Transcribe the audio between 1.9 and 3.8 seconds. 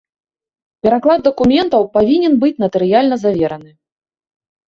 павінен быць натарыяльна завераны.